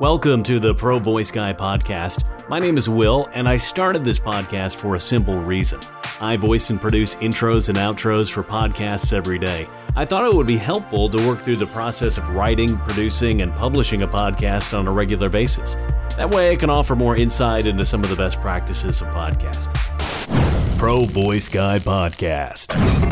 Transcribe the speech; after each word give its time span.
Welcome 0.00 0.42
to 0.44 0.58
the 0.58 0.74
Pro 0.74 0.98
Voice 0.98 1.30
Guy 1.30 1.52
podcast. 1.52 2.24
My 2.48 2.58
name 2.58 2.78
is 2.78 2.88
Will, 2.88 3.28
and 3.34 3.46
I 3.46 3.58
started 3.58 4.02
this 4.02 4.18
podcast 4.18 4.76
for 4.76 4.94
a 4.94 4.98
simple 4.98 5.36
reason. 5.36 5.78
I 6.22 6.38
voice 6.38 6.70
and 6.70 6.80
produce 6.80 7.16
intros 7.16 7.68
and 7.68 7.76
outros 7.76 8.32
for 8.32 8.42
podcasts 8.42 9.12
every 9.12 9.38
day. 9.38 9.68
I 9.96 10.06
thought 10.06 10.24
it 10.24 10.34
would 10.34 10.46
be 10.46 10.56
helpful 10.56 11.10
to 11.10 11.28
work 11.28 11.40
through 11.40 11.56
the 11.56 11.66
process 11.66 12.16
of 12.16 12.26
writing, 12.30 12.78
producing, 12.78 13.42
and 13.42 13.52
publishing 13.52 14.00
a 14.00 14.08
podcast 14.08 14.72
on 14.76 14.88
a 14.88 14.90
regular 14.90 15.28
basis. 15.28 15.74
That 16.16 16.30
way, 16.30 16.52
I 16.52 16.56
can 16.56 16.70
offer 16.70 16.96
more 16.96 17.14
insight 17.14 17.66
into 17.66 17.84
some 17.84 18.02
of 18.02 18.08
the 18.08 18.16
best 18.16 18.40
practices 18.40 19.02
of 19.02 19.08
podcasting. 19.08 20.78
Pro 20.78 21.04
Voice 21.04 21.50
Guy 21.50 21.78
Podcast, 21.78 22.68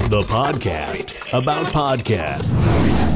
the 0.09 0.23
podcast 0.23 1.39
about 1.39 1.67
podcasts, 1.67 2.55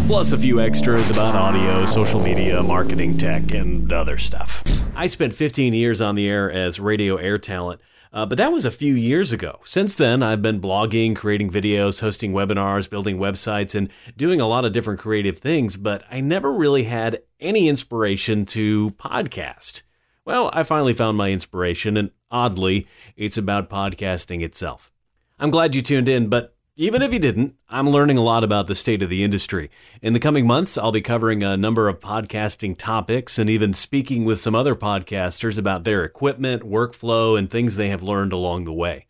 plus 0.07 0.33
a 0.33 0.39
few 0.39 0.61
extras 0.61 1.11
about 1.11 1.35
audio, 1.35 1.87
social 1.87 2.21
media, 2.21 2.63
marketing, 2.63 3.17
tech, 3.17 3.53
and 3.55 3.93
other 3.93 4.19
stuff. 4.19 4.63
I 4.95 5.07
spent 5.07 5.35
15 5.35 5.75
years 5.75 6.01
on 6.01 6.15
the 6.17 6.29
air 6.29 6.51
as 6.51 6.81
radio 6.81 7.17
air 7.17 7.39
talent. 7.39 7.81
Uh, 8.15 8.27
but 8.27 8.37
that 8.37 8.53
was 8.53 8.67
a 8.67 8.71
few 8.71 8.95
years 8.95 9.33
ago. 9.33 9.61
Since 9.65 9.95
then, 9.95 10.23
I've 10.23 10.43
been 10.43 10.61
blogging, 10.61 11.17
creating 11.17 11.51
videos, 11.51 12.03
hosting 12.03 12.33
webinars, 12.33 12.91
building 12.91 13.17
websites, 13.17 13.75
and 13.75 13.89
doing 14.15 14.39
a 14.39 14.47
lot 14.47 14.67
of 14.67 14.73
different 14.75 15.01
creative 15.01 15.39
things, 15.39 15.79
but 15.79 16.05
I 16.11 16.21
never 16.21 16.53
really 16.53 16.85
had 16.85 17.21
any 17.41 17.71
inspiration 17.71 18.45
to 18.47 18.91
podcast. 18.93 19.81
Well, 20.27 20.51
I 20.53 20.63
finally 20.63 20.93
found 20.93 21.17
my 21.17 21.31
inspiration, 21.31 21.97
and 21.97 22.11
oddly, 22.31 22.87
it's 23.17 23.39
about 23.39 23.71
podcasting 23.71 24.43
itself. 24.43 24.93
I'm 25.39 25.51
glad 25.51 25.75
you 25.75 25.81
tuned 25.81 26.09
in, 26.09 26.29
but 26.29 26.55
even 26.83 27.01
if 27.01 27.13
you 27.13 27.21
didn't, 27.21 27.55
I'm 27.69 27.89
learning 27.89 28.19
a 28.19 28.23
lot 28.23 28.43
about 28.43 28.67
the 28.67 28.75
state 28.75 29.03
of 29.03 29.09
the 29.09 29.23
industry. 29.23 29.71
In 30.03 30.15
the 30.15 30.19
coming 30.19 30.49
months, 30.49 30.77
I'll 30.77 30.91
be 30.91 31.01
covering 31.01 31.45
a 31.45 31.57
number 31.57 31.87
of 31.87 32.01
podcasting 32.01 32.77
topics 32.77 33.39
and 33.39 33.49
even 33.49 33.73
speaking 33.73 34.25
with 34.25 34.41
some 34.41 34.57
other 34.57 34.75
podcasters 34.75 35.61
about 35.61 35.85
their 35.85 36.03
equipment, 36.03 36.65
workflow, 36.65 37.39
and 37.39 37.49
things 37.49 37.77
they 37.77 37.89
have 37.91 38.03
learned 38.03 38.33
along 38.33 38.65
the 38.65 38.73
way. 38.73 39.07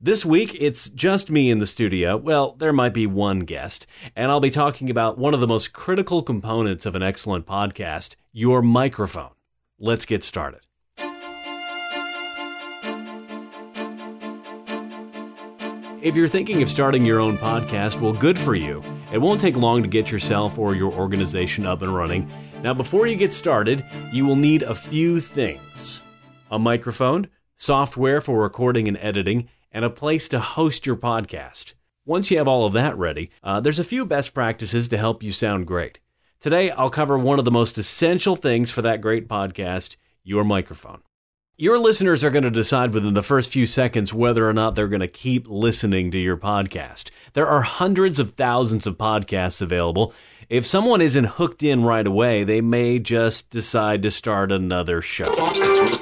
This 0.00 0.24
week, 0.24 0.56
it's 0.60 0.88
just 0.88 1.28
me 1.28 1.50
in 1.50 1.58
the 1.58 1.66
studio. 1.66 2.16
Well, 2.16 2.52
there 2.52 2.72
might 2.72 2.94
be 2.94 3.08
one 3.08 3.40
guest, 3.40 3.88
and 4.14 4.30
I'll 4.30 4.38
be 4.38 4.48
talking 4.48 4.88
about 4.88 5.18
one 5.18 5.34
of 5.34 5.40
the 5.40 5.48
most 5.48 5.72
critical 5.72 6.22
components 6.22 6.86
of 6.86 6.94
an 6.94 7.02
excellent 7.02 7.44
podcast 7.44 8.14
your 8.32 8.62
microphone. 8.62 9.32
Let's 9.80 10.06
get 10.06 10.22
started. 10.22 10.65
If 16.06 16.14
you're 16.14 16.28
thinking 16.28 16.62
of 16.62 16.68
starting 16.68 17.04
your 17.04 17.18
own 17.18 17.36
podcast, 17.36 18.00
well, 18.00 18.12
good 18.12 18.38
for 18.38 18.54
you. 18.54 18.80
It 19.10 19.18
won't 19.18 19.40
take 19.40 19.56
long 19.56 19.82
to 19.82 19.88
get 19.88 20.12
yourself 20.12 20.56
or 20.56 20.72
your 20.72 20.92
organization 20.92 21.66
up 21.66 21.82
and 21.82 21.92
running. 21.92 22.30
Now, 22.62 22.74
before 22.74 23.08
you 23.08 23.16
get 23.16 23.32
started, 23.32 23.84
you 24.12 24.24
will 24.24 24.36
need 24.36 24.62
a 24.62 24.72
few 24.72 25.18
things 25.18 26.04
a 26.48 26.60
microphone, 26.60 27.26
software 27.56 28.20
for 28.20 28.40
recording 28.40 28.86
and 28.86 28.96
editing, 28.98 29.48
and 29.72 29.84
a 29.84 29.90
place 29.90 30.28
to 30.28 30.38
host 30.38 30.86
your 30.86 30.94
podcast. 30.94 31.74
Once 32.04 32.30
you 32.30 32.38
have 32.38 32.46
all 32.46 32.66
of 32.66 32.72
that 32.72 32.96
ready, 32.96 33.32
uh, 33.42 33.58
there's 33.58 33.80
a 33.80 33.82
few 33.82 34.06
best 34.06 34.32
practices 34.32 34.88
to 34.90 34.96
help 34.96 35.24
you 35.24 35.32
sound 35.32 35.66
great. 35.66 35.98
Today, 36.38 36.70
I'll 36.70 36.88
cover 36.88 37.18
one 37.18 37.40
of 37.40 37.44
the 37.44 37.50
most 37.50 37.78
essential 37.78 38.36
things 38.36 38.70
for 38.70 38.80
that 38.82 39.00
great 39.00 39.26
podcast 39.26 39.96
your 40.22 40.44
microphone. 40.44 41.02
Your 41.58 41.78
listeners 41.78 42.22
are 42.22 42.30
going 42.30 42.44
to 42.44 42.50
decide 42.50 42.92
within 42.92 43.14
the 43.14 43.22
first 43.22 43.50
few 43.50 43.64
seconds 43.64 44.12
whether 44.12 44.46
or 44.46 44.52
not 44.52 44.74
they're 44.74 44.88
going 44.88 45.00
to 45.00 45.08
keep 45.08 45.48
listening 45.48 46.10
to 46.10 46.18
your 46.18 46.36
podcast. 46.36 47.08
There 47.32 47.46
are 47.46 47.62
hundreds 47.62 48.18
of 48.18 48.32
thousands 48.32 48.86
of 48.86 48.98
podcasts 48.98 49.62
available. 49.62 50.12
If 50.50 50.66
someone 50.66 51.00
isn't 51.00 51.24
hooked 51.24 51.62
in 51.62 51.82
right 51.82 52.06
away, 52.06 52.44
they 52.44 52.60
may 52.60 52.98
just 52.98 53.48
decide 53.48 54.02
to 54.02 54.10
start 54.10 54.52
another 54.52 55.00
show, 55.00 55.34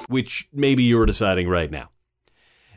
which 0.08 0.48
maybe 0.52 0.82
you're 0.82 1.06
deciding 1.06 1.48
right 1.48 1.70
now. 1.70 1.90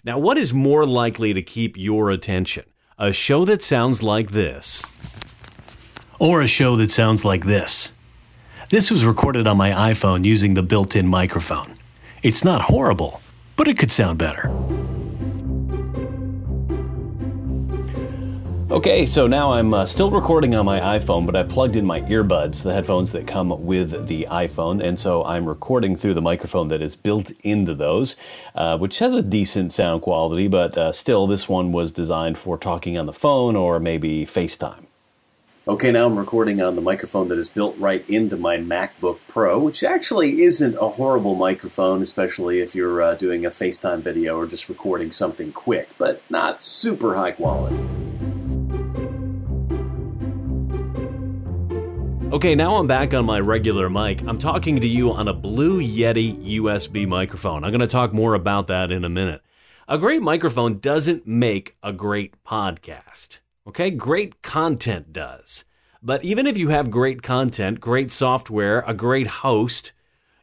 Now, 0.04 0.20
what 0.20 0.38
is 0.38 0.54
more 0.54 0.86
likely 0.86 1.34
to 1.34 1.42
keep 1.42 1.78
your 1.78 2.12
attention? 2.12 2.66
A 3.00 3.12
show 3.12 3.44
that 3.46 3.64
sounds 3.64 4.04
like 4.04 4.30
this 4.30 4.86
or 6.20 6.44
a 6.44 6.48
show 6.48 6.76
that 6.76 6.92
sounds 6.92 7.26
like 7.26 7.44
this. 7.44 7.92
This 8.70 8.92
was 8.92 9.04
recorded 9.04 9.48
on 9.48 9.58
my 9.58 9.72
iPhone 9.72 10.24
using 10.26 10.54
the 10.54 10.62
built 10.62 10.96
in 10.96 11.08
microphone. 11.08 11.74
It's 12.24 12.44
not 12.44 12.62
horrible, 12.62 13.22
but 13.56 13.68
it 13.68 13.78
could 13.78 13.92
sound 13.92 14.18
better. 14.18 14.52
Okay, 18.70 19.06
so 19.06 19.28
now 19.28 19.54
I'm 19.54 19.74
uh, 19.74 19.86
still 19.86 20.12
recording 20.12 20.56
on 20.56 20.66
my 20.66 20.80
iPhone, 21.00 21.26
but 21.28 21.36
I 21.36 21.44
plugged 21.44 21.76
in 21.76 21.86
my 21.86 22.02
earbuds, 22.02 22.64
the 22.64 22.74
headphones 22.74 23.12
that 23.12 23.26
come 23.28 23.66
with 23.66 24.08
the 24.08 24.28
iPhone, 24.30 24.84
and 24.84 25.00
so 25.00 25.24
I'm 25.24 25.46
recording 25.46 25.96
through 25.96 26.16
the 26.16 26.22
microphone 26.22 26.68
that 26.70 26.82
is 26.82 26.96
built 26.96 27.32
into 27.44 27.76
those, 27.76 28.16
uh, 28.56 28.78
which 28.78 29.00
has 29.00 29.14
a 29.14 29.22
decent 29.22 29.72
sound 29.72 30.02
quality, 30.02 30.48
but 30.48 30.78
uh, 30.78 30.92
still, 30.92 31.28
this 31.28 31.48
one 31.48 31.72
was 31.72 31.92
designed 31.92 32.38
for 32.38 32.58
talking 32.58 32.98
on 32.98 33.06
the 33.06 33.14
phone 33.14 33.56
or 33.56 33.80
maybe 33.80 34.26
FaceTime. 34.26 34.87
Okay, 35.68 35.92
now 35.92 36.06
I'm 36.06 36.18
recording 36.18 36.62
on 36.62 36.78
the 36.78 36.82
microphone 36.82 37.28
that 37.28 37.38
is 37.38 37.50
built 37.50 37.78
right 37.78 38.10
into 38.10 38.38
my 38.38 38.56
MacBook 38.56 39.20
Pro, 39.28 39.60
which 39.60 39.84
actually 39.84 40.44
isn't 40.44 40.76
a 40.76 40.88
horrible 40.88 41.36
microphone, 41.36 42.02
especially 42.02 42.62
if 42.62 42.74
you're 42.74 43.02
uh, 43.02 43.16
doing 43.16 43.46
a 43.46 43.50
FaceTime 43.50 44.02
video 44.02 44.38
or 44.38 44.48
just 44.48 44.70
recording 44.70 45.12
something 45.12 45.52
quick, 45.52 45.90
but 45.98 46.22
not 46.30 46.64
super 46.64 47.18
high 47.18 47.32
quality. 47.32 47.76
Okay, 52.32 52.56
now 52.56 52.78
I'm 52.78 52.88
back 52.88 53.14
on 53.14 53.26
my 53.26 53.42
regular 53.42 53.90
mic. 53.90 54.22
I'm 54.26 54.40
talking 54.40 54.80
to 54.80 54.88
you 54.88 55.12
on 55.12 55.28
a 55.28 55.34
Blue 55.34 55.82
Yeti 55.82 56.60
USB 56.60 57.06
microphone. 57.06 57.66
I'm 57.66 57.72
going 57.72 57.82
to 57.82 57.88
talk 57.88 58.14
more 58.14 58.36
about 58.36 58.68
that 58.68 58.90
in 58.90 59.04
a 59.04 59.10
minute. 59.10 59.42
A 59.90 59.98
great 59.98 60.22
microphone 60.22 60.80
doesn't 60.80 61.28
make 61.28 61.76
a 61.84 61.92
great 61.92 62.42
podcast. 62.46 63.40
Okay, 63.68 63.92
great 63.92 64.42
content 64.42 65.12
does. 65.12 65.66
But 66.02 66.24
even 66.24 66.48
if 66.48 66.58
you 66.58 66.70
have 66.70 66.90
great 66.90 67.22
content, 67.22 67.82
great 67.82 68.12
software, 68.12 68.80
a 68.88 68.94
great 68.94 69.28
host, 69.28 69.92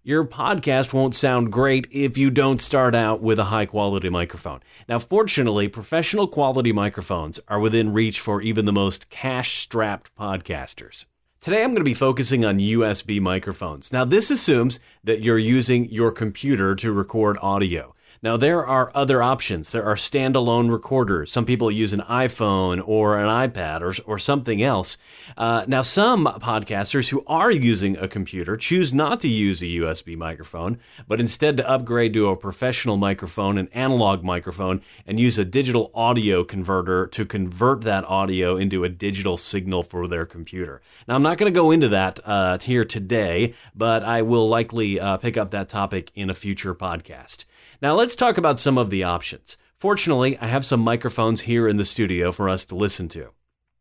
your 0.02 0.26
podcast 0.26 0.92
won't 0.92 1.14
sound 1.14 1.50
great 1.50 1.86
if 1.90 2.18
you 2.18 2.30
don't 2.30 2.60
start 2.60 2.94
out 2.94 3.22
with 3.22 3.38
a 3.38 3.44
high 3.44 3.64
quality 3.64 4.10
microphone. 4.10 4.60
Now, 4.90 4.98
fortunately, 4.98 5.68
professional 5.68 6.28
quality 6.28 6.70
microphones 6.70 7.40
are 7.48 7.58
within 7.58 7.94
reach 7.94 8.20
for 8.20 8.42
even 8.42 8.66
the 8.66 8.74
most 8.74 9.08
cash 9.08 9.56
strapped 9.56 10.14
podcasters. 10.14 11.06
Today, 11.40 11.62
I'm 11.62 11.70
going 11.70 11.78
to 11.78 11.84
be 11.84 11.94
focusing 11.94 12.44
on 12.44 12.58
USB 12.58 13.22
microphones. 13.22 13.90
Now, 13.90 14.04
this 14.04 14.30
assumes 14.30 14.80
that 15.02 15.22
you're 15.22 15.38
using 15.38 15.88
your 15.88 16.12
computer 16.12 16.74
to 16.74 16.92
record 16.92 17.38
audio. 17.40 17.94
Now, 18.24 18.38
there 18.38 18.64
are 18.64 18.90
other 18.94 19.22
options. 19.22 19.70
There 19.70 19.84
are 19.84 19.96
standalone 19.96 20.72
recorders. 20.72 21.30
Some 21.30 21.44
people 21.44 21.70
use 21.70 21.92
an 21.92 22.00
iPhone 22.00 22.82
or 22.88 23.18
an 23.18 23.26
iPad 23.26 23.82
or, 23.82 23.94
or 24.10 24.18
something 24.18 24.62
else. 24.62 24.96
Uh, 25.36 25.66
now, 25.68 25.82
some 25.82 26.24
podcasters 26.24 27.10
who 27.10 27.22
are 27.26 27.50
using 27.50 27.98
a 27.98 28.08
computer 28.08 28.56
choose 28.56 28.94
not 28.94 29.20
to 29.20 29.28
use 29.28 29.60
a 29.60 29.66
USB 29.66 30.16
microphone, 30.16 30.78
but 31.06 31.20
instead 31.20 31.58
to 31.58 31.68
upgrade 31.68 32.14
to 32.14 32.30
a 32.30 32.34
professional 32.34 32.96
microphone, 32.96 33.58
an 33.58 33.68
analog 33.74 34.24
microphone, 34.24 34.80
and 35.06 35.20
use 35.20 35.36
a 35.36 35.44
digital 35.44 35.90
audio 35.94 36.44
converter 36.44 37.06
to 37.08 37.26
convert 37.26 37.82
that 37.82 38.04
audio 38.06 38.56
into 38.56 38.84
a 38.84 38.88
digital 38.88 39.36
signal 39.36 39.82
for 39.82 40.08
their 40.08 40.24
computer. 40.24 40.80
Now, 41.06 41.16
I'm 41.16 41.22
not 41.22 41.36
going 41.36 41.52
to 41.52 41.60
go 41.60 41.70
into 41.70 41.88
that 41.88 42.20
uh, 42.24 42.56
here 42.56 42.86
today, 42.86 43.52
but 43.74 44.02
I 44.02 44.22
will 44.22 44.48
likely 44.48 44.98
uh, 44.98 45.18
pick 45.18 45.36
up 45.36 45.50
that 45.50 45.68
topic 45.68 46.10
in 46.14 46.30
a 46.30 46.34
future 46.34 46.74
podcast. 46.74 47.44
Now 47.82 47.94
let's 47.94 48.14
talk 48.14 48.38
about 48.38 48.60
some 48.60 48.78
of 48.78 48.90
the 48.90 49.02
options. 49.02 49.58
Fortunately, 49.76 50.38
I 50.38 50.46
have 50.46 50.64
some 50.64 50.80
microphones 50.80 51.42
here 51.42 51.66
in 51.66 51.76
the 51.76 51.84
studio 51.84 52.30
for 52.30 52.48
us 52.48 52.64
to 52.66 52.74
listen 52.74 53.08
to. 53.10 53.32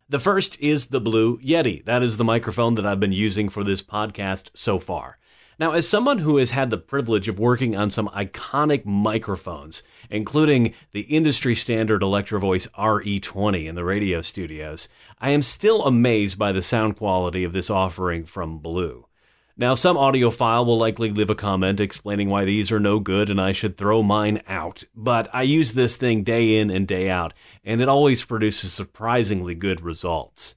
The 0.10 0.20
first 0.20 0.60
is 0.60 0.88
the 0.88 1.00
Blue 1.00 1.38
Yeti. 1.38 1.86
That 1.86 2.04
is 2.04 2.18
the 2.18 2.24
microphone 2.24 2.76
that 2.76 2.86
I've 2.86 3.00
been 3.00 3.14
using 3.14 3.50
for 3.50 3.64
this 3.64 3.82
podcast 3.82 4.50
so 4.54 4.80
far. 4.80 5.18
Now, 5.60 5.74
as 5.74 5.88
someone 5.88 6.18
who 6.18 6.38
has 6.38 6.52
had 6.52 6.72
the 6.72 6.78
privilege 6.78 7.28
of 7.28 7.38
working 7.38 7.76
on 7.76 7.92
some 7.92 8.10
iconic 8.10 8.86
microphones, 8.86 9.84
including 10.10 10.74
the 10.92 11.02
industry 11.02 11.56
standard 11.56 12.02
Electro-Voice 12.02 12.68
RE20 12.78 13.68
in 13.68 13.76
the 13.76 13.86
radio 13.86 14.22
studios, 14.22 14.90
I 15.22 15.30
am 15.30 15.44
still 15.44 15.86
amazed 15.86 16.40
by 16.40 16.52
the 16.52 16.64
sound 16.64 16.98
quality 16.98 17.44
of 17.44 17.54
this 17.54 17.70
offering 17.70 18.26
from 18.26 18.58
Blue. 18.58 19.06
Now, 19.56 19.76
some 19.76 19.98
audiophile 19.98 20.66
will 20.66 20.80
likely 20.80 21.12
leave 21.12 21.30
a 21.30 21.36
comment 21.36 21.80
explaining 21.80 22.28
why 22.28 22.44
these 22.44 22.72
are 22.72 22.80
no 22.80 23.00
good 23.00 23.30
and 23.30 23.40
I 23.40 23.52
should 23.52 23.78
throw 23.78 24.02
mine 24.02 24.42
out, 24.48 24.84
but 24.96 25.30
I 25.32 25.44
use 25.44 25.74
this 25.74 25.96
thing 25.96 26.24
day 26.24 26.58
in 26.58 26.72
and 26.72 26.88
day 26.88 27.08
out, 27.08 27.34
and 27.64 27.80
it 27.80 27.88
always 27.88 28.26
produces 28.26 28.74
surprisingly 28.74 29.54
good 29.54 29.82
results. 29.82 30.56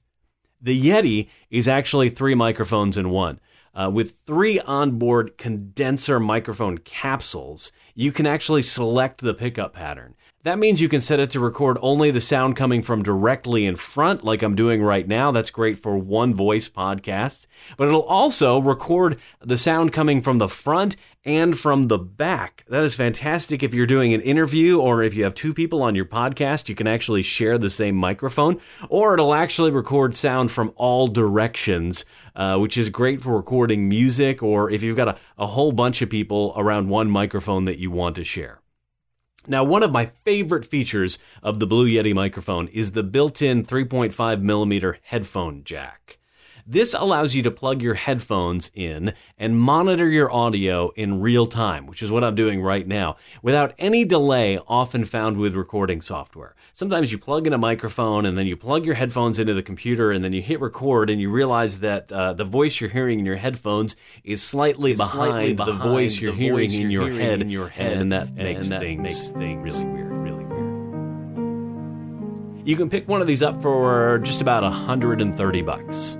The 0.59 0.79
Yeti 0.79 1.29
is 1.51 1.67
actually 1.67 2.09
three 2.09 2.33
microphones 2.33 2.97
in 2.97 3.11
one. 3.11 3.39
Uh, 3.75 3.91
with 3.93 4.21
three 4.25 4.59
onboard 4.61 5.37
condenser 5.37 6.19
microphone 6.19 6.79
capsules, 6.79 7.71
you 7.93 8.11
can 8.11 8.25
actually 8.25 8.63
select 8.63 9.21
the 9.21 9.35
pickup 9.35 9.73
pattern. 9.73 10.15
That 10.47 10.59
means 10.59 10.79
you 10.79 10.87
can 10.87 11.01
set 11.01 11.19
it 11.19 11.29
to 11.31 11.41
record 11.41 11.77
only 11.81 12.09
the 12.09 12.21
sound 12.21 12.55
coming 12.55 12.81
from 12.81 13.03
directly 13.03 13.65
in 13.65 13.75
front, 13.75 14.23
like 14.23 14.41
I'm 14.41 14.55
doing 14.55 14.81
right 14.81 15.05
now. 15.05 15.29
That's 15.29 15.51
great 15.51 15.77
for 15.77 15.97
one 15.97 16.33
voice 16.33 16.69
podcasts. 16.69 17.47
But 17.75 17.89
it'll 17.89 18.03
also 18.03 18.61
record 18.61 19.19
the 19.41 19.57
sound 19.57 19.91
coming 19.91 20.21
from 20.21 20.37
the 20.37 20.47
front 20.47 20.95
and 21.25 21.59
from 21.59 21.89
the 21.89 21.97
back. 21.97 22.63
That 22.69 22.85
is 22.85 22.95
fantastic 22.95 23.61
if 23.61 23.73
you're 23.73 23.85
doing 23.85 24.13
an 24.13 24.21
interview 24.21 24.79
or 24.79 25.03
if 25.03 25.15
you 25.15 25.25
have 25.25 25.35
two 25.35 25.53
people 25.53 25.83
on 25.83 25.95
your 25.95 26.05
podcast, 26.05 26.69
you 26.69 26.75
can 26.75 26.87
actually 26.87 27.23
share 27.23 27.57
the 27.57 27.69
same 27.69 27.97
microphone, 27.97 28.61
or 28.87 29.15
it'll 29.15 29.33
actually 29.33 29.71
record 29.71 30.15
sound 30.15 30.49
from 30.49 30.71
all 30.77 31.07
directions, 31.07 32.05
uh, 32.37 32.57
which 32.57 32.77
is 32.77 32.87
great 32.87 33.21
for 33.21 33.35
recording 33.35 33.89
music 33.89 34.41
or 34.41 34.71
if 34.71 34.81
you've 34.81 34.95
got 34.95 35.09
a, 35.09 35.17
a 35.37 35.47
whole 35.47 35.73
bunch 35.73 36.01
of 36.01 36.09
people 36.09 36.53
around 36.55 36.87
one 36.87 37.09
microphone 37.09 37.65
that 37.65 37.79
you 37.79 37.91
want 37.91 38.15
to 38.15 38.23
share. 38.23 38.61
Now, 39.49 39.63
one 39.63 39.81
of 39.81 39.93
my 39.93 40.07
favorite 40.25 40.65
features 40.65 41.17
of 41.41 41.59
the 41.59 41.67
Blue 41.67 41.87
Yeti 41.87 42.13
microphone 42.13 42.67
is 42.67 42.91
the 42.91 43.03
built 43.03 43.41
in 43.41 43.63
3.5 43.63 44.41
millimeter 44.41 44.99
headphone 45.03 45.63
jack. 45.63 46.19
This 46.69 46.93
allows 46.93 47.33
you 47.33 47.41
to 47.43 47.51
plug 47.51 47.81
your 47.81 47.93
headphones 47.93 48.71
in 48.73 49.13
and 49.37 49.57
monitor 49.57 50.09
your 50.09 50.29
audio 50.29 50.89
in 50.97 51.21
real 51.21 51.45
time, 51.47 51.85
which 51.87 52.03
is 52.03 52.11
what 52.11 52.25
I'm 52.25 52.35
doing 52.35 52.61
right 52.61 52.85
now, 52.85 53.15
without 53.41 53.73
any 53.77 54.03
delay 54.03 54.59
often 54.67 55.05
found 55.05 55.37
with 55.37 55.53
recording 55.53 56.01
software. 56.01 56.55
Sometimes 56.73 57.09
you 57.09 57.19
plug 57.19 57.47
in 57.47 57.53
a 57.53 57.57
microphone 57.57 58.25
and 58.25 58.37
then 58.37 58.47
you 58.47 58.57
plug 58.57 58.85
your 58.85 58.95
headphones 58.95 59.39
into 59.39 59.53
the 59.53 59.63
computer 59.63 60.11
and 60.11 60.25
then 60.25 60.33
you 60.33 60.41
hit 60.41 60.59
record 60.59 61.09
and 61.09 61.21
you 61.21 61.31
realize 61.31 61.79
that 61.79 62.11
uh, 62.11 62.33
the 62.33 62.43
voice 62.43 62.81
you're 62.81 62.89
hearing 62.89 63.19
in 63.19 63.25
your 63.25 63.37
headphones 63.37 63.95
is 64.25 64.43
slightly, 64.43 64.93
behind, 64.93 65.11
slightly 65.11 65.53
behind, 65.53 65.79
the 65.79 65.81
voice 65.81 66.19
you're, 66.19 66.33
the 66.33 66.37
hearing, 66.37 66.59
voice 66.59 66.73
in, 66.73 66.91
your 66.91 67.09
head, 67.13 67.39
in 67.39 67.49
your 67.49 67.69
head, 67.69 67.97
and 67.97 68.11
that, 68.11 68.27
and 68.27 68.35
makes, 68.39 68.67
that 68.67 68.81
things 68.81 69.01
makes 69.01 69.31
things 69.31 69.63
really 69.63 69.85
weird, 69.85 70.11
really 70.11 70.43
weird. 70.43 70.67
You 72.67 72.75
can 72.75 72.89
pick 72.89 73.07
one 73.07 73.21
of 73.21 73.27
these 73.27 73.41
up 73.41 73.61
for 73.61 74.19
just 74.19 74.41
about 74.41 74.63
130 74.63 75.61
bucks. 75.61 76.17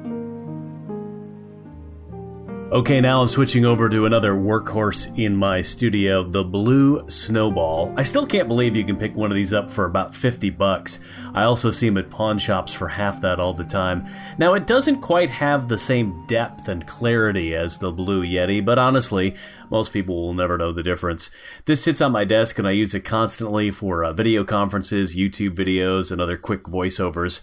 Okay, 2.70 3.00
now 3.00 3.22
I'm 3.22 3.30
switching 3.30 3.64
over 3.64 3.88
to 3.88 4.06
another 4.06 4.34
workhorse 4.34 5.18
in 5.18 5.38
my 5.38 5.62
studio, 5.62 6.22
the 6.22 6.44
Blue 6.44 7.10
Snowball. 7.10 7.94
I 7.96 8.04
still 8.04 8.28
can't 8.28 8.50
believe 8.50 8.76
you 8.76 8.84
can 8.84 8.98
pick 8.98 9.16
one 9.16 9.32
of 9.32 9.36
these 9.36 9.54
up 9.54 9.70
for 9.70 9.86
about 9.86 10.14
50 10.14 10.50
bucks. 10.50 11.00
I 11.34 11.44
also 11.44 11.72
see 11.72 11.88
them 11.88 11.98
at 11.98 12.10
pawn 12.10 12.40
shops 12.40 12.74
for 12.74 12.90
half 12.90 13.22
that 13.22 13.40
all 13.40 13.54
the 13.54 13.64
time. 13.64 14.06
Now, 14.38 14.54
it 14.54 14.68
doesn't 14.68 15.00
quite 15.00 15.30
have 15.30 15.70
the 15.70 15.78
same 15.78 16.28
depth 16.28 16.68
and 16.68 16.86
clarity 16.86 17.56
as 17.56 17.78
the 17.78 17.94
Blue 17.94 18.22
Yeti, 18.22 18.64
but 18.64 18.78
honestly, 18.78 19.34
most 19.70 19.94
people 19.94 20.22
will 20.22 20.34
never 20.34 20.58
know 20.58 20.74
the 20.74 20.84
difference. 20.84 21.32
This 21.64 21.82
sits 21.82 22.02
on 22.02 22.12
my 22.12 22.26
desk 22.26 22.60
and 22.60 22.68
I 22.68 22.72
use 22.72 22.94
it 22.94 23.06
constantly 23.06 23.72
for 23.72 24.04
uh, 24.04 24.12
video 24.12 24.44
conferences, 24.44 25.16
YouTube 25.16 25.56
videos, 25.56 26.12
and 26.12 26.20
other 26.20 26.38
quick 26.38 26.64
voiceovers. 26.64 27.40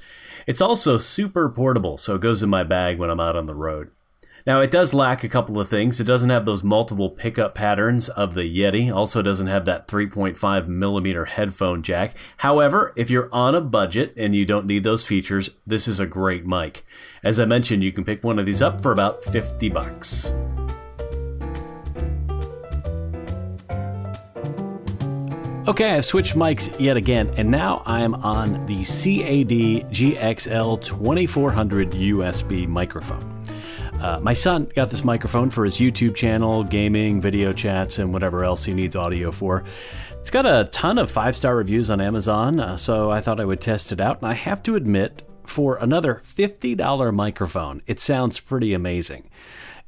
It's 0.47 0.61
also 0.61 0.99
super 0.99 1.49
portable, 1.49 1.97
so 1.97 2.15
it 2.15 2.21
goes 2.21 2.43
in 2.43 2.51
my 2.51 2.63
bag 2.63 2.99
when 2.99 3.09
I'm 3.09 3.21
out 3.21 3.37
on 3.37 3.47
the 3.47 3.55
road. 3.55 3.91
Now, 4.47 4.61
it 4.61 4.71
does 4.71 4.93
lack 4.93 5.25
a 5.25 5.29
couple 5.29 5.59
of 5.59 5.71
things. 5.71 6.01
It 6.01 6.05
doesn't 6.05 6.29
have 6.29 6.45
those 6.45 6.63
multiple 6.63 7.09
pickup 7.09 7.55
patterns 7.55 8.11
of 8.11 8.35
the 8.35 8.43
Yeti. 8.43 8.95
Also 8.95 9.23
doesn't 9.23 9.47
have 9.47 9.65
that 9.65 9.89
3.5 9.89 10.69
millimeter 10.69 11.25
headphone 11.25 11.83
jack. 11.83 12.15
However, 12.39 12.93
if 12.95 13.09
you're 13.09 13.31
on 13.33 13.55
a 13.55 13.63
budget 13.63 14.13
and 14.19 14.35
you 14.35 14.45
don't 14.45 14.67
need 14.67 14.85
those 14.85 15.07
features, 15.07 15.49
this 15.67 15.89
is 15.89 15.99
a 15.99 16.07
great 16.07 16.45
mic. 16.45 16.85
As 17.23 17.39
I 17.39 17.47
mentioned, 17.47 17.83
you 17.83 17.93
can 17.93 18.05
pick 18.05 18.23
one 18.23 18.39
of 18.39 18.45
these 18.45 18.61
up 18.61 18.83
for 18.83 18.93
about 18.93 19.25
50 19.25 19.71
bucks. 19.71 20.31
Okay, 25.67 25.93
I 25.93 26.01
switched 26.01 26.35
mics 26.35 26.79
yet 26.79 26.99
again, 26.99 27.31
and 27.39 27.51
now 27.51 27.83
I'm 27.87 28.15
on 28.17 28.67
the 28.67 28.85
CAD 28.85 29.89
GXL 29.91 30.83
2400 30.83 31.93
USB 31.93 32.69
microphone. 32.69 33.34
Uh, 34.05 34.21
my 34.21 34.35
son 34.35 34.71
got 34.75 34.91
this 34.91 35.03
microphone 35.03 35.49
for 35.49 35.65
his 35.65 35.79
YouTube 35.79 36.15
channel, 36.15 36.63
gaming, 36.63 37.23
video 37.23 37.55
chats, 37.55 37.99
and 37.99 38.13
whatever 38.13 38.45
else 38.45 38.63
he 38.63 38.75
needs 38.75 38.95
audio 38.95 39.33
for. 39.33 39.65
It's 40.21 40.29
got 40.29 40.45
a 40.45 40.69
ton 40.73 40.99
of 40.99 41.11
five 41.11 41.35
star 41.35 41.57
reviews 41.57 41.89
on 41.89 42.03
Amazon, 42.03 42.61
uh, 42.61 42.77
so 42.77 43.11
I 43.11 43.23
thought 43.23 43.41
I 43.41 43.47
would 43.47 43.63
test 43.63 43.93
it 43.93 44.03
out. 44.03 44.19
And 44.19 44.31
I 44.31 44.35
have 44.35 44.63
to 44.65 44.75
admit, 44.75 45.27
for 45.47 45.77
another 45.77 46.21
$50 46.23 47.15
microphone, 47.15 47.81
it 47.87 47.99
sounds 47.99 48.41
pretty 48.41 48.75
amazing. 48.75 49.31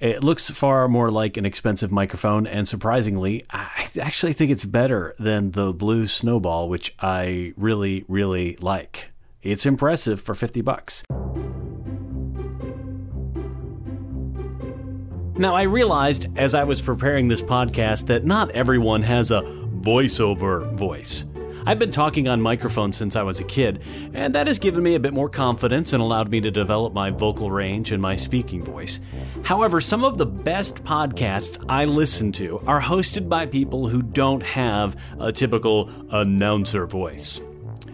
It 0.00 0.24
looks 0.24 0.48
far 0.48 0.88
more 0.88 1.10
like 1.10 1.36
an 1.36 1.44
expensive 1.44 1.92
microphone, 1.92 2.46
and 2.46 2.66
surprisingly, 2.66 3.44
I 3.50 3.88
actually 4.00 4.32
think 4.32 4.50
it's 4.50 4.64
better 4.64 5.14
than 5.18 5.50
the 5.50 5.74
Blue 5.74 6.06
Snowball, 6.06 6.70
which 6.70 6.94
I 7.00 7.52
really, 7.58 8.06
really 8.08 8.56
like. 8.62 9.10
It's 9.42 9.66
impressive 9.66 10.22
for 10.22 10.34
50 10.34 10.62
bucks. 10.62 11.04
Now, 15.38 15.54
I 15.54 15.64
realized 15.64 16.28
as 16.38 16.54
I 16.54 16.64
was 16.64 16.80
preparing 16.80 17.28
this 17.28 17.42
podcast 17.42 18.06
that 18.06 18.24
not 18.24 18.50
everyone 18.52 19.02
has 19.02 19.30
a 19.30 19.42
voiceover 19.42 20.72
voice. 20.72 21.26
I've 21.66 21.78
been 21.78 21.90
talking 21.90 22.26
on 22.26 22.40
microphone 22.40 22.90
since 22.90 23.16
I 23.16 23.22
was 23.22 23.38
a 23.38 23.44
kid, 23.44 23.82
and 24.14 24.34
that 24.34 24.46
has 24.46 24.58
given 24.58 24.82
me 24.82 24.94
a 24.94 25.00
bit 25.00 25.12
more 25.12 25.28
confidence 25.28 25.92
and 25.92 26.02
allowed 26.02 26.30
me 26.30 26.40
to 26.40 26.50
develop 26.50 26.94
my 26.94 27.10
vocal 27.10 27.50
range 27.50 27.92
and 27.92 28.00
my 28.00 28.16
speaking 28.16 28.64
voice. 28.64 28.98
However, 29.42 29.78
some 29.78 30.04
of 30.04 30.16
the 30.16 30.24
best 30.24 30.82
podcasts 30.84 31.62
I 31.68 31.84
listen 31.84 32.32
to 32.32 32.62
are 32.66 32.80
hosted 32.80 33.28
by 33.28 33.44
people 33.44 33.88
who 33.88 34.00
don't 34.00 34.42
have 34.42 34.96
a 35.20 35.32
typical 35.32 35.90
announcer 36.10 36.86
voice 36.86 37.42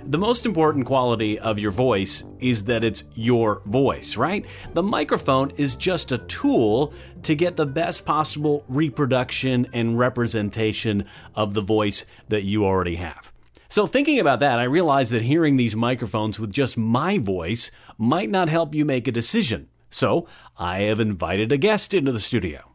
the 0.04 0.18
most 0.18 0.46
important 0.46 0.86
quality 0.86 1.38
of 1.38 1.58
your 1.58 1.70
voice 1.70 2.24
is 2.40 2.64
that 2.64 2.84
it's 2.84 3.04
your 3.14 3.60
voice, 3.64 4.16
right? 4.16 4.44
The 4.74 4.82
microphone 4.82 5.50
is 5.52 5.76
just 5.76 6.12
a 6.12 6.18
tool 6.18 6.92
to 7.22 7.34
get 7.34 7.56
the 7.56 7.66
best 7.66 8.04
possible 8.04 8.64
reproduction 8.68 9.66
and 9.72 9.98
representation 9.98 11.06
of 11.34 11.54
the 11.54 11.60
voice 11.60 12.04
that 12.28 12.42
you 12.42 12.64
already 12.64 12.96
have. 12.96 13.32
So, 13.68 13.86
thinking 13.86 14.18
about 14.18 14.40
that, 14.40 14.58
I 14.58 14.64
realized 14.64 15.12
that 15.12 15.22
hearing 15.22 15.56
these 15.56 15.74
microphones 15.74 16.38
with 16.38 16.52
just 16.52 16.76
my 16.76 17.16
voice 17.18 17.70
might 17.96 18.28
not 18.28 18.50
help 18.50 18.74
you 18.74 18.84
make 18.84 19.08
a 19.08 19.12
decision. 19.12 19.68
So, 19.88 20.26
I 20.58 20.80
have 20.80 21.00
invited 21.00 21.52
a 21.52 21.56
guest 21.56 21.94
into 21.94 22.12
the 22.12 22.20
studio. 22.20 22.72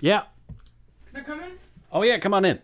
Yeah. 0.00 0.24
Can 1.06 1.16
I 1.16 1.20
come 1.20 1.40
in? 1.40 1.52
Oh, 1.90 2.02
yeah, 2.02 2.18
come 2.18 2.34
on 2.34 2.44
in. 2.44 2.60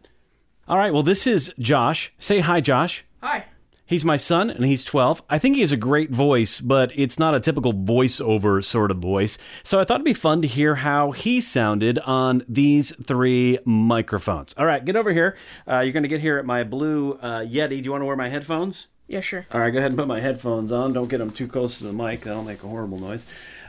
All 0.66 0.78
right, 0.78 0.94
well, 0.94 1.02
this 1.02 1.26
is 1.26 1.52
Josh. 1.58 2.10
Say 2.18 2.40
hi, 2.40 2.62
Josh. 2.62 3.04
Hi. 3.22 3.44
He's 3.84 4.02
my 4.02 4.16
son, 4.16 4.48
and 4.48 4.64
he's 4.64 4.82
12. 4.82 5.22
I 5.28 5.38
think 5.38 5.56
he 5.56 5.60
has 5.60 5.72
a 5.72 5.76
great 5.76 6.10
voice, 6.10 6.58
but 6.58 6.90
it's 6.94 7.18
not 7.18 7.34
a 7.34 7.40
typical 7.40 7.74
voiceover 7.74 8.64
sort 8.64 8.90
of 8.90 8.96
voice. 8.96 9.36
So 9.62 9.78
I 9.78 9.84
thought 9.84 9.96
it'd 9.96 10.06
be 10.06 10.14
fun 10.14 10.40
to 10.40 10.48
hear 10.48 10.76
how 10.76 11.10
he 11.10 11.42
sounded 11.42 11.98
on 11.98 12.44
these 12.48 12.96
three 12.96 13.58
microphones. 13.66 14.54
All 14.56 14.64
right, 14.64 14.82
get 14.82 14.96
over 14.96 15.12
here. 15.12 15.36
Uh, 15.68 15.80
you're 15.80 15.92
going 15.92 16.02
to 16.02 16.08
get 16.08 16.22
here 16.22 16.38
at 16.38 16.46
my 16.46 16.64
blue 16.64 17.18
uh, 17.20 17.40
Yeti. 17.40 17.68
Do 17.68 17.82
you 17.82 17.90
want 17.90 18.00
to 18.00 18.06
wear 18.06 18.16
my 18.16 18.30
headphones? 18.30 18.86
Yeah, 19.06 19.20
sure. 19.20 19.44
All 19.52 19.60
right, 19.60 19.70
go 19.70 19.80
ahead 19.80 19.90
and 19.90 19.98
put 19.98 20.08
my 20.08 20.20
headphones 20.20 20.72
on. 20.72 20.94
Don't 20.94 21.08
get 21.08 21.18
them 21.18 21.30
too 21.30 21.46
close 21.46 21.76
to 21.76 21.84
the 21.84 21.92
mic, 21.92 22.22
that'll 22.22 22.42
make 22.42 22.64
a 22.64 22.68
horrible 22.68 22.98
noise. 22.98 23.26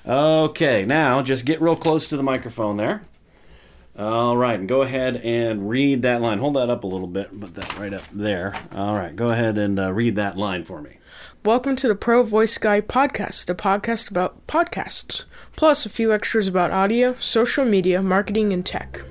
Okay, 0.08 0.86
now 0.86 1.22
just 1.22 1.44
get 1.44 1.60
real 1.60 1.76
close 1.76 2.08
to 2.08 2.16
the 2.16 2.24
microphone 2.24 2.78
there. 2.78 3.02
All 3.98 4.36
right, 4.36 4.68
go 4.68 4.82
ahead 4.82 5.16
and 5.24 5.70
read 5.70 6.02
that 6.02 6.22
line. 6.22 6.40
Hold 6.40 6.58
that 6.58 6.70
up 6.70 6.84
a 6.84 6.88
little 6.88 7.08
bit, 7.08 7.40
put 7.40 7.56
that 7.56 7.78
right 7.80 7.94
up 7.94 8.02
there. 8.12 8.54
All 8.76 8.94
right, 8.94 9.16
go 9.16 9.30
ahead 9.30 9.58
and 9.58 9.80
uh, 9.80 9.94
read 9.94 10.18
that 10.18 10.36
line 10.38 10.66
for 10.66 10.82
me. 10.82 10.98
Welcome 11.46 11.78
to 11.78 11.88
the 11.88 11.96
Pro 11.96 12.22
Voice 12.24 12.58
Guy 12.58 12.82
podcast, 12.82 13.50
a 13.50 13.56
podcast 13.56 14.12
about 14.12 14.46
podcasts, 14.48 15.24
plus 15.56 15.86
a 15.86 15.90
few 15.90 16.12
extras 16.12 16.50
about 16.50 16.72
audio, 16.72 17.16
social 17.22 17.64
media, 17.64 18.02
marketing, 18.02 18.52
and 18.52 18.66
tech. 18.66 19.02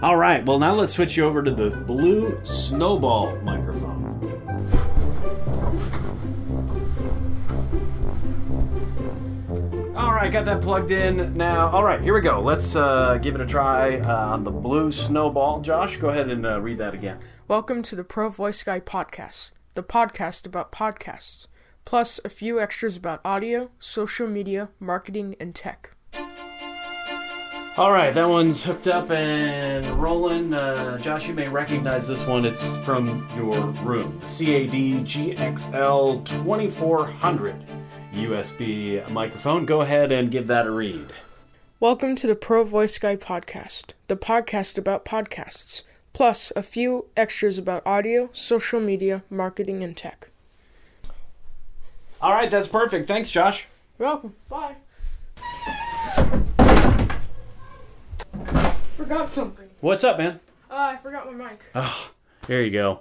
All 0.00 0.16
right, 0.16 0.46
well, 0.46 0.58
now 0.58 0.72
let's 0.72 0.94
switch 0.94 1.18
you 1.18 1.24
over 1.26 1.42
to 1.42 1.50
the 1.50 1.76
Blue 1.76 2.42
Snowball 2.44 3.36
microphone. 3.42 4.03
All 10.04 10.12
right, 10.12 10.30
got 10.30 10.44
that 10.44 10.60
plugged 10.60 10.90
in 10.90 11.32
now. 11.32 11.70
All 11.70 11.82
right, 11.82 11.98
here 11.98 12.12
we 12.12 12.20
go. 12.20 12.38
Let's 12.38 12.76
uh, 12.76 13.16
give 13.22 13.36
it 13.36 13.40
a 13.40 13.46
try 13.46 14.00
uh, 14.00 14.34
on 14.34 14.44
the 14.44 14.50
Blue 14.50 14.92
Snowball. 14.92 15.62
Josh, 15.62 15.96
go 15.96 16.10
ahead 16.10 16.28
and 16.28 16.44
uh, 16.44 16.60
read 16.60 16.76
that 16.76 16.92
again. 16.92 17.20
Welcome 17.48 17.80
to 17.84 17.96
the 17.96 18.04
Pro 18.04 18.28
Voice 18.28 18.62
Guy 18.62 18.80
podcast, 18.80 19.52
the 19.72 19.82
podcast 19.82 20.44
about 20.44 20.70
podcasts, 20.70 21.46
plus 21.86 22.20
a 22.22 22.28
few 22.28 22.60
extras 22.60 22.98
about 22.98 23.22
audio, 23.24 23.70
social 23.78 24.26
media, 24.26 24.68
marketing, 24.78 25.36
and 25.40 25.54
tech. 25.54 25.96
All 27.78 27.90
right, 27.90 28.12
that 28.12 28.28
one's 28.28 28.62
hooked 28.62 28.86
up 28.86 29.10
and 29.10 29.86
rolling. 29.98 30.52
Uh, 30.52 30.98
Josh, 30.98 31.26
you 31.26 31.32
may 31.32 31.48
recognize 31.48 32.06
this 32.06 32.26
one. 32.26 32.44
It's 32.44 32.62
from 32.84 33.26
your 33.34 33.58
room. 33.82 34.20
The 34.20 34.26
CAD 34.26 35.06
GXL 35.06 36.26
2400. 36.26 37.83
USB 38.14 39.08
microphone. 39.10 39.66
Go 39.66 39.80
ahead 39.80 40.12
and 40.12 40.30
give 40.30 40.46
that 40.46 40.66
a 40.66 40.70
read. 40.70 41.12
Welcome 41.80 42.14
to 42.16 42.26
the 42.26 42.36
Pro 42.36 42.64
Voice 42.64 42.98
Guy 42.98 43.16
podcast, 43.16 43.90
the 44.06 44.16
podcast 44.16 44.78
about 44.78 45.04
podcasts, 45.04 45.82
plus 46.12 46.52
a 46.54 46.62
few 46.62 47.06
extras 47.16 47.58
about 47.58 47.82
audio, 47.84 48.30
social 48.32 48.80
media, 48.80 49.24
marketing, 49.28 49.82
and 49.82 49.96
tech. 49.96 50.28
All 52.20 52.32
right, 52.32 52.50
that's 52.50 52.68
perfect. 52.68 53.08
Thanks, 53.08 53.30
Josh. 53.30 53.66
You're 53.98 54.08
welcome. 54.08 54.34
Bye. 54.48 54.76
Forgot 58.96 59.28
something. 59.28 59.68
What's 59.80 60.04
up, 60.04 60.18
man? 60.18 60.40
Uh, 60.70 60.94
I 60.94 60.96
forgot 60.96 61.26
my 61.30 61.50
mic. 61.50 61.60
Oh, 61.74 62.10
there 62.46 62.62
you 62.62 62.70
go. 62.70 63.00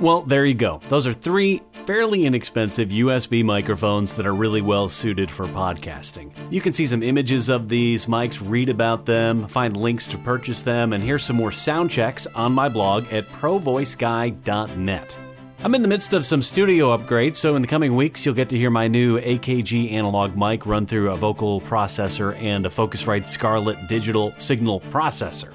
Well, 0.00 0.22
there 0.22 0.46
you 0.46 0.54
go. 0.54 0.80
Those 0.88 1.06
are 1.06 1.12
three 1.12 1.60
fairly 1.90 2.24
inexpensive 2.24 2.90
USB 2.90 3.44
microphones 3.44 4.14
that 4.14 4.24
are 4.24 4.32
really 4.32 4.62
well 4.62 4.88
suited 4.88 5.28
for 5.28 5.48
podcasting. 5.48 6.30
You 6.48 6.60
can 6.60 6.72
see 6.72 6.86
some 6.86 7.02
images 7.02 7.48
of 7.48 7.68
these 7.68 8.06
mics, 8.06 8.40
read 8.48 8.68
about 8.68 9.06
them, 9.06 9.48
find 9.48 9.76
links 9.76 10.06
to 10.06 10.18
purchase 10.18 10.62
them, 10.62 10.92
and 10.92 11.02
hear 11.02 11.18
some 11.18 11.34
more 11.34 11.50
sound 11.50 11.90
checks 11.90 12.28
on 12.28 12.52
my 12.52 12.68
blog 12.68 13.12
at 13.12 13.26
provoiceguy.net. 13.30 15.18
I'm 15.64 15.74
in 15.74 15.82
the 15.82 15.88
midst 15.88 16.12
of 16.14 16.24
some 16.24 16.42
studio 16.42 16.96
upgrades, 16.96 17.34
so 17.34 17.56
in 17.56 17.62
the 17.62 17.66
coming 17.66 17.96
weeks, 17.96 18.24
you'll 18.24 18.36
get 18.36 18.50
to 18.50 18.56
hear 18.56 18.70
my 18.70 18.86
new 18.86 19.18
AKG 19.18 19.90
analog 19.90 20.36
mic 20.36 20.66
run 20.66 20.86
through 20.86 21.10
a 21.10 21.16
vocal 21.16 21.60
processor 21.60 22.40
and 22.40 22.66
a 22.66 22.68
Focusrite 22.68 23.26
Scarlett 23.26 23.88
digital 23.88 24.32
signal 24.38 24.80
processor. 24.92 25.52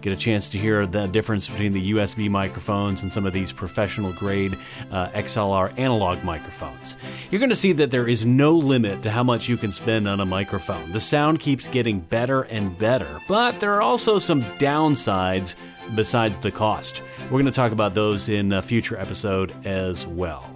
Get 0.00 0.12
a 0.12 0.16
chance 0.16 0.48
to 0.50 0.58
hear 0.58 0.86
the 0.86 1.06
difference 1.06 1.48
between 1.48 1.72
the 1.72 1.92
USB 1.92 2.30
microphones 2.30 3.02
and 3.02 3.12
some 3.12 3.26
of 3.26 3.32
these 3.32 3.52
professional 3.52 4.12
grade 4.12 4.56
uh, 4.90 5.08
XLR 5.08 5.78
analog 5.78 6.24
microphones. 6.24 6.96
You're 7.30 7.38
going 7.38 7.50
to 7.50 7.56
see 7.56 7.72
that 7.74 7.90
there 7.90 8.08
is 8.08 8.24
no 8.24 8.52
limit 8.56 9.02
to 9.02 9.10
how 9.10 9.22
much 9.22 9.48
you 9.48 9.56
can 9.56 9.70
spend 9.70 10.08
on 10.08 10.20
a 10.20 10.26
microphone. 10.26 10.90
The 10.92 11.00
sound 11.00 11.40
keeps 11.40 11.68
getting 11.68 12.00
better 12.00 12.42
and 12.42 12.76
better, 12.78 13.20
but 13.28 13.60
there 13.60 13.74
are 13.74 13.82
also 13.82 14.18
some 14.18 14.42
downsides 14.58 15.54
besides 15.94 16.38
the 16.38 16.50
cost. 16.50 17.02
We're 17.24 17.40
going 17.40 17.44
to 17.46 17.52
talk 17.52 17.72
about 17.72 17.94
those 17.94 18.28
in 18.28 18.52
a 18.52 18.62
future 18.62 18.98
episode 18.98 19.54
as 19.66 20.06
well. 20.06 20.50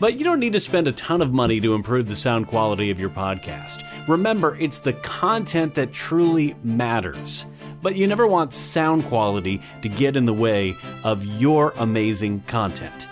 But 0.00 0.16
you 0.18 0.24
don't 0.24 0.40
need 0.40 0.52
to 0.52 0.60
spend 0.60 0.86
a 0.86 0.92
ton 0.92 1.20
of 1.20 1.32
money 1.32 1.60
to 1.60 1.74
improve 1.74 2.06
the 2.06 2.14
sound 2.14 2.46
quality 2.46 2.90
of 2.90 3.00
your 3.00 3.10
podcast. 3.10 3.82
Remember, 4.06 4.56
it's 4.56 4.78
the 4.78 4.92
content 4.92 5.74
that 5.74 5.92
truly 5.92 6.54
matters. 6.62 7.46
But 7.82 7.96
you 7.96 8.06
never 8.06 8.26
want 8.26 8.52
sound 8.54 9.04
quality 9.04 9.62
to 9.82 9.88
get 9.88 10.16
in 10.16 10.26
the 10.26 10.34
way 10.34 10.76
of 11.04 11.24
your 11.24 11.72
amazing 11.76 12.42
content. 12.46 13.08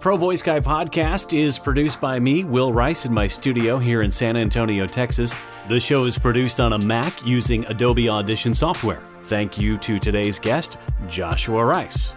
Pro 0.00 0.16
Voice 0.16 0.40
Guy 0.40 0.60
podcast 0.60 1.38
is 1.38 1.58
produced 1.58 2.00
by 2.00 2.18
me, 2.18 2.42
Will 2.42 2.72
Rice, 2.72 3.04
in 3.04 3.12
my 3.12 3.26
studio 3.26 3.76
here 3.76 4.00
in 4.00 4.10
San 4.10 4.34
Antonio, 4.34 4.86
Texas. 4.86 5.36
The 5.68 5.78
show 5.78 6.06
is 6.06 6.16
produced 6.16 6.58
on 6.58 6.72
a 6.72 6.78
Mac 6.78 7.26
using 7.26 7.66
Adobe 7.66 8.08
Audition 8.08 8.54
software. 8.54 9.02
Thank 9.24 9.58
you 9.58 9.76
to 9.76 9.98
today's 9.98 10.38
guest, 10.38 10.78
Joshua 11.06 11.62
Rice. 11.62 12.14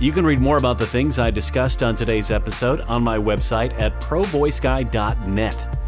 You 0.00 0.12
can 0.12 0.26
read 0.26 0.38
more 0.38 0.58
about 0.58 0.76
the 0.76 0.86
things 0.86 1.18
I 1.18 1.30
discussed 1.30 1.82
on 1.82 1.94
today's 1.94 2.30
episode 2.30 2.82
on 2.82 3.02
my 3.02 3.16
website 3.16 3.72
at 3.80 3.98
provoiceguy.net. 4.02 5.78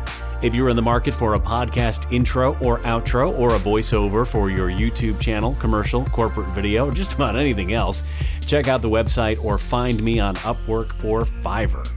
If 0.42 0.54
you're 0.54 0.68
in 0.68 0.76
the 0.76 0.82
market 0.82 1.14
for 1.14 1.34
a 1.34 1.40
podcast 1.40 2.12
intro 2.12 2.56
or 2.58 2.78
outro 2.80 3.36
or 3.38 3.54
a 3.54 3.58
voiceover 3.58 4.26
for 4.26 4.50
your 4.50 4.70
YouTube 4.70 5.20
channel, 5.20 5.56
commercial, 5.60 6.04
corporate 6.06 6.48
video, 6.48 6.88
or 6.88 6.92
just 6.92 7.14
about 7.14 7.36
anything 7.36 7.72
else, 7.72 8.04
check 8.46 8.68
out 8.68 8.82
the 8.82 8.90
website 8.90 9.42
or 9.42 9.58
find 9.58 10.02
me 10.02 10.20
on 10.20 10.34
Upwork 10.36 11.04
or 11.04 11.22
Fiverr. 11.22 11.88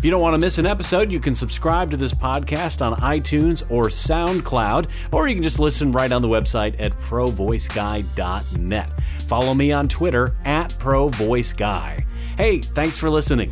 If 0.00 0.04
you 0.06 0.10
don't 0.10 0.22
want 0.22 0.32
to 0.32 0.38
miss 0.38 0.56
an 0.56 0.64
episode, 0.64 1.12
you 1.12 1.20
can 1.20 1.34
subscribe 1.34 1.90
to 1.90 1.98
this 1.98 2.14
podcast 2.14 2.80
on 2.80 2.96
iTunes 3.00 3.70
or 3.70 3.88
SoundCloud, 3.88 4.88
or 5.12 5.28
you 5.28 5.34
can 5.34 5.42
just 5.42 5.58
listen 5.58 5.92
right 5.92 6.10
on 6.10 6.22
the 6.22 6.28
website 6.28 6.80
at 6.80 6.92
provoiceguy.net. 6.92 9.00
Follow 9.26 9.52
me 9.52 9.72
on 9.72 9.88
Twitter 9.88 10.34
at 10.46 10.70
provoiceguy. 10.78 12.10
Hey, 12.38 12.60
thanks 12.60 12.96
for 12.96 13.10
listening. 13.10 13.50